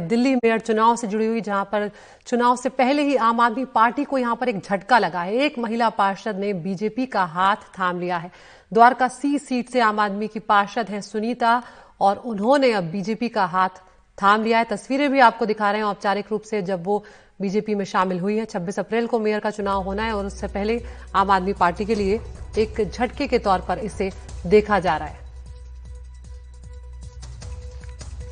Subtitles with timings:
[0.00, 1.90] Delhi mayor चुनाव से जुड़ी हुई, जहाँ पर
[2.26, 5.58] चुनाव से पहले ही आम आदमी पार्टी को यहाँ पर एक झटका लगा है। एक
[5.58, 8.30] महिला पार्षद ने बीजेपी का हाथ थाम लिया है।
[8.72, 11.62] द्वारका सी सीट से आम आदमी की पार्षद है सुनीता,
[12.00, 13.82] और उन्होंने अब बीजेपी का हाथ
[14.18, 17.04] थाम लिया है। तस्वीरें भी आपको दिखा रहे हैं औपचारिक रूप से, जब वो
[17.40, 20.46] बीजेपी में शामिल हुई है। 26 अप्रैल को मेयर का चुनाव होना है, और उससे
[20.46, 20.80] पहले
[21.14, 22.20] आम आदमी पार्टी के लिए
[22.58, 24.10] एक झटके के तौर पर इसे
[24.46, 25.23] देखा जा रहा है।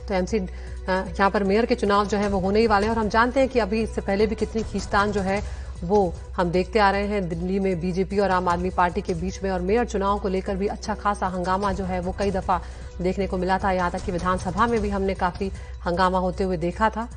[0.08, 2.98] तो एमसी यहाँ पर मेयर के चुनाव जो है वो होने ही वाले हैं। और
[2.98, 5.42] हम जानते हैं कि अभी इससे पहले भी कितनी खींचतान जो है
[5.82, 9.42] वो हम देखते आ रहे हैं। दिल्ली में बीजेपी और आम आदमी पार्टी के बीच
[9.42, 12.60] में और मेयर चुनाव को लेकर भी अच्छा खासा हंगामा जो है वो कई दफ़ा
[13.00, 15.50] देखने को मिला था। यहाँ तक कि विधानसभा में भी हमने काफ़ी
[15.84, 17.08] हंगामा होते हुए देखा था।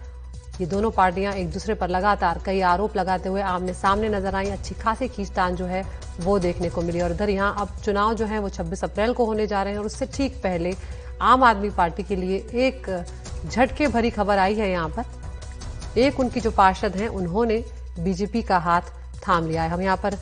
[0.59, 4.49] ये दोनों पार्टियाँ एक दूसरे पर लगातार कई आरोप लगाते हुए आमने सामने नज़र आई।
[4.49, 5.83] अच्छी खासी खींचतान जो है
[6.19, 9.25] वो देखने को मिली। और इधर यहाँ अब चुनाव जो है वो 26 अप्रैल को
[9.25, 10.73] होने जा रहे हैं और उससे ठीक पहले
[11.21, 12.87] आम आदमी पार्टी के लिए एक
[13.47, 17.63] झटके भरी खबर आई है यहाँ पर। एक उनकी जो पार्षद हैं, उन्होंने
[17.99, 18.81] बीजेपी का हाथ
[19.27, 20.17] थाम लिया है। हम यहाँ पर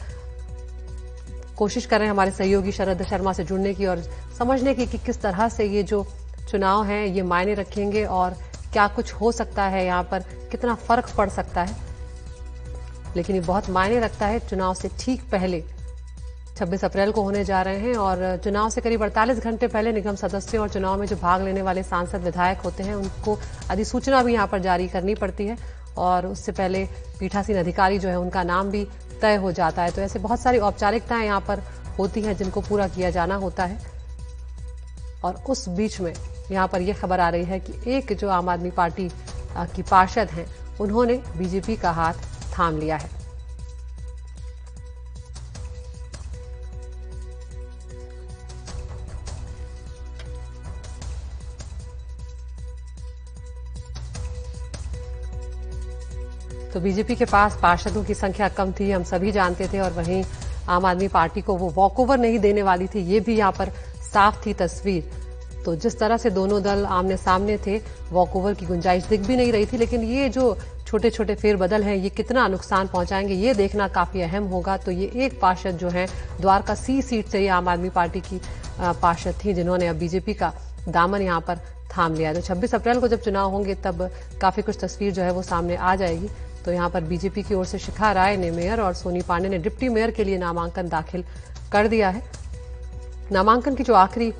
[1.58, 4.02] कोशिश कर रहे हैं हमारे सहयोगी शरद शर्मा से जुड़ने की और
[4.38, 6.06] समझने की कि किस तरह से ये जो
[6.50, 8.36] चुनाव है, ये मायने रखेंगे और
[8.74, 11.76] क्या कुछ हो सकता है यहाँ पर, कितना फ़र्क पड़ सकता है।
[13.16, 15.64] लेकिन ये बहुत मायने रखता है चुनाव से ठीक पहले
[16.58, 20.16] 26 अप्रैल को होने जा रहे हैं और चुनाव से करीब 48 घंटे पहले निगम
[20.16, 23.38] सदस्यों और चुनाव में जो भाग लेने वाले सांसद विधायक होते हैं, उनको
[23.70, 25.58] अधिसूचना भी यहाँ पर जारी करनी पड़ती है
[25.98, 26.86] और उससे पहले
[27.20, 28.88] पीठासीन अधिकारी जो है, उनका नाम भी
[29.22, 31.64] तय हो जाता है। तो ऐसे बहुत सारी औपचारिकताएँ यहाँ पर
[32.00, 33.80] होती हैं जिनको पूरा किया जाना होता है।
[35.24, 36.14] और उस बीच में
[36.52, 39.10] यहाँ पर यह खबर आ रही है कि एक जो आम आदमी पार्टी
[39.58, 40.46] की पार्षद हैं,
[40.82, 42.14] उन्होंने बीजेपी का हाथ
[42.58, 43.23] थाम लिया है।
[56.74, 60.24] तो बीजेपी के पास पार्षदों की संख्या कम थी, हम सभी जानते थे और वहीं
[60.70, 63.70] आम आदमी पार्टी को वो वॉकओवर नहीं देने वाली थी, ये भी यहाँ पर
[64.04, 65.22] साफ़ थी तस्वीर।
[65.66, 67.78] तो जिस तरह से दोनों दल आमने सामने थे
[68.12, 70.58] वॉकओवर की गुंजाइश दिख भी नहीं रही थी, लेकिन ये जो
[70.88, 75.12] छोटे छोटे फेरबदल हैं, ये कितना नुकसान पहुंचाएँगे, ये देखना काफ़ी अहम होगा। तो ये
[75.16, 76.08] एक पार्षद जो है,
[76.42, 78.40] द्वारका सी सीट से ये आम आदमी पार्टी की
[78.80, 80.54] पार्षद थी, जिन्होंने अब बीजेपी का
[80.90, 81.60] दामन यहाँ पर
[81.98, 84.10] थाम लिया। तो 26 अप्रैल को जब चुनाव होंगे, तब
[84.42, 86.30] काफ़ी कुछ तस्वीर जो है वो सामने आ जाएगी।
[86.66, 89.58] तो यहाँ पर बीजेपी की ओर से शिखा राय ने मेयर और सोनी पांडे ने
[89.58, 91.24] डिप्टी मेयर के लिए नामांकन दाखिल
[91.72, 92.24] कर दिया है।
[93.32, 94.32] नामांकन की जो आखिरी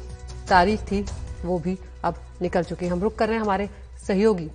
[0.50, 1.06] तारीख थी,
[1.46, 3.70] वो भी अब निकल चुकी है। हम रुक कर रहे हैं हमारे
[4.08, 4.50] सहयोगी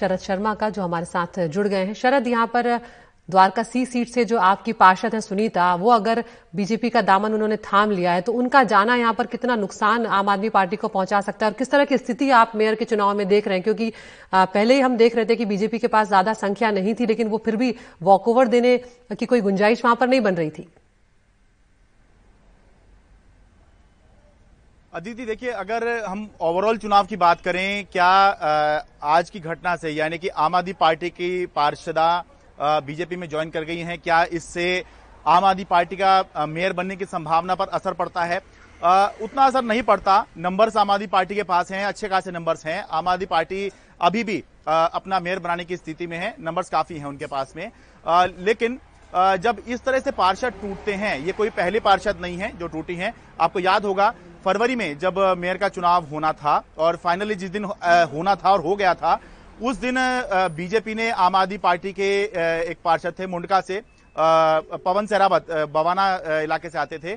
[0.00, 2.80] शरद शर्मा का, जो हमारे साथ जुड़ गए हैं। शरद, यहाँ पर
[3.28, 6.22] द्वारका सी सीट से जो आपकी पार्षद है सुनीता, वो अगर
[6.56, 10.28] बीजेपी का दामन उन्होंने थाम लिया है तो उनका जाना यहाँ पर कितना नुकसान आम
[10.28, 11.52] आदमी पार्टी को पहुँचा सकता है?
[11.52, 13.62] और किस तरह की स्थिति आप मेयर के चुनाव में देख रहे हैं?
[13.64, 13.92] क्योंकि
[14.34, 17.28] पहले ही हम देख रहे थे कि बीजेपी के पास ज़्यादा संख्या नहीं थी, लेकिन
[17.28, 18.76] वो फिर भी वॉकओवर देने
[19.12, 20.68] की कोई गुंजाइश वहाँ पर नहीं बन रही थी।
[24.92, 30.18] अदिति, देखिए, अगर हम ओवरऑल चुनाव की बात करें, क्या आज की घटना से, यानी
[30.18, 32.24] कि आम आदमी पार्टी की पार्षदा
[32.60, 34.84] बीजेपी में ज्वाइन कर गई हैं, क्या इससे
[35.24, 38.38] आम आदमी पार्टी का मेयर बनने की संभावना पर असर पड़ता है?
[39.22, 42.82] उतना असर नहीं पड़ता। नंबर्स आम आदमी पार्टी के पास हैं, अच्छे खासे नंबर्स हैं।
[42.82, 47.06] आम आदमी पार्टी अभी भी अपना मेयर बनाने की स्थिति में है। नंबर्स काफ़ी हैं
[47.06, 47.70] उनके पास में।
[48.38, 48.78] लेकिन
[49.12, 52.94] जब इस तरह से पार्षद टूटते हैं, ये कोई पहली पार्षद नहीं है जो टूटी
[52.96, 54.12] हैं। आपको याद होगा,
[54.44, 58.60] फरवरी में जब मेयर का चुनाव होना था और फाइनली जिस दिन होना था और
[58.60, 59.18] हो गया था
[59.60, 59.96] उस दिन
[60.56, 62.08] बीजेपी ने आम आदमी पार्टी के
[62.70, 63.80] एक पार्षद थे मुंडका से
[64.16, 66.06] पवन सहरावत बवाना
[66.42, 67.16] इलाके से आते थे।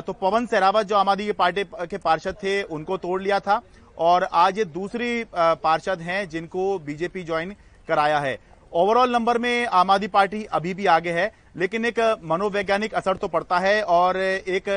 [0.00, 3.60] तो पवन सहरावत जो आम आदमी पार्टी के पार्षद थे, उनको तोड़ लिया था
[3.98, 7.54] और आज ये दूसरी पार्षद हैं जिनको बीजेपी ज्वाइन
[7.88, 8.38] कराया है।
[8.72, 13.28] ओवरऑल नंबर में आम आदमी पार्टी अभी भी आगे है, लेकिन एक मनोवैज्ञानिक असर तो
[13.28, 14.68] पड़ता है और एक,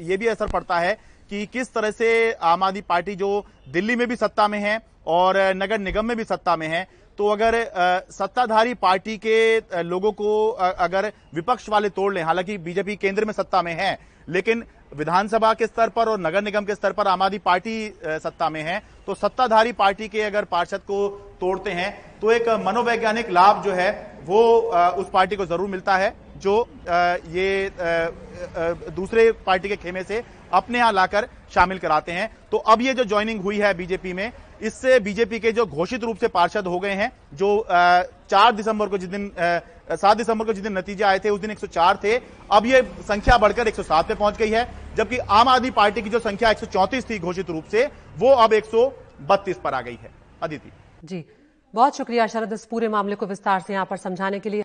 [0.00, 0.98] ये भी असर पड़ता है
[1.30, 5.36] कि किस तरह से आम आदमी पार्टी जो दिल्ली में भी सत्ता में है और
[5.56, 6.86] नगर निगम में भी सत्ता में है।
[7.18, 7.54] तो अगर
[8.10, 13.62] सत्ताधारी पार्टी के लोगों को अगर विपक्ष वाले तोड़ लें, हालाँकि बीजेपी केंद्र में सत्ता
[13.62, 13.98] में है,
[14.28, 14.64] लेकिन
[14.96, 18.62] विधानसभा के स्तर पर और नगर निगम के स्तर पर आम आदमी पार्टी सत्ता में
[18.62, 21.08] है तो सत्ताधारी पार्टी के अगर पार्षद को
[21.40, 23.90] तोड़ते हैं तो एक मनोवैज्ञानिक लाभ जो है,
[24.24, 24.42] वो
[24.98, 26.68] उस पार्टी को ज़रूर मिलता है, जो
[27.28, 27.70] ये
[28.92, 30.22] दूसरे पार्टी के खेमे से
[30.52, 34.30] अपने यहाँ लाकर शामिल कराते हैं। तो अब ये जो ज्वाइनिंग हुई है बीजेपी में
[34.64, 37.66] इससे बीजेपी के जो घोषित रूप से पार्षद हो गए हैं, जो
[38.30, 41.50] चार दिसंबर को जिस दिन सात दिसंबर को जिस दिन नतीजे आए थे, उस दिन
[41.50, 42.16] 104 थे।
[42.52, 46.18] अब ये संख्या बढ़कर 107 पे पहुँच गई है, जबकि आम आदमी पार्टी की जो
[46.20, 46.58] संख्या एक
[47.10, 47.84] थी घोषित रूप से,
[48.18, 50.10] वो अब एक सौ बत्तीस पर आ गई है।
[50.42, 50.70] अदिति।
[51.04, 51.24] जी,
[51.74, 54.62] बहुत शुक्रिया, शरद, इस पूरे मामले को विस्तार से यहाँ पर समझाने के लिए।